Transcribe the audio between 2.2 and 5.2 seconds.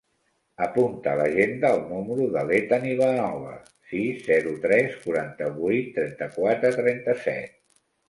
de l'Ethan Ivanova: sis, zero, tres,